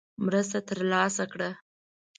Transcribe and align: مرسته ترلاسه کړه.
مرسته 0.25 0.59
ترلاسه 0.67 1.25
کړه. 1.31 1.49